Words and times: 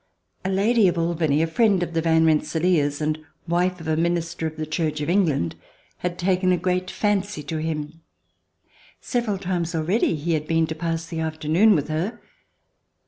A 0.43 0.49
lady 0.49 0.87
of 0.87 0.97
Albany, 0.97 1.43
a 1.43 1.45
friend 1.45 1.83
of 1.83 1.93
the 1.93 2.01
Van 2.01 2.25
Rensselaers 2.25 3.01
and 3.01 3.19
wife 3.47 3.79
of 3.79 3.87
a 3.87 3.95
minister 3.95 4.47
of 4.47 4.57
the 4.57 4.65
Church 4.65 4.99
of 4.99 5.11
England, 5.11 5.53
had 5.97 6.17
taken 6.17 6.51
a 6.51 6.57
great 6.57 6.89
fancy 6.89 7.43
to 7.43 7.57
him. 7.57 8.01
Several 8.99 9.37
times 9.37 9.75
already 9.75 10.15
he 10.15 10.33
had 10.33 10.47
been 10.47 10.65
to 10.65 10.73
pass 10.73 11.05
the 11.05 11.19
afternoon 11.19 11.75
with 11.75 11.87
her. 11.89 12.19